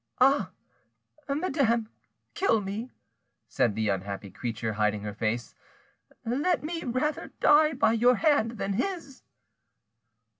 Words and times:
"—"Ah! 0.19 0.49
madame, 1.29 1.87
kill 2.33 2.59
me," 2.59 2.89
said 3.47 3.75
the 3.75 3.89
unhappy 3.89 4.31
creature, 4.31 4.73
hiding 4.73 5.03
her 5.03 5.13
face; 5.13 5.53
"let 6.25 6.63
me 6.63 6.83
rather 6.83 7.33
die 7.39 7.73
by 7.73 7.93
your 7.93 8.15
hand 8.15 8.53
than 8.57 8.73
his!" 8.73 9.21